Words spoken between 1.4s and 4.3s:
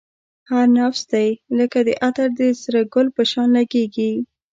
لکه عطر د سره گل په شان لگېږی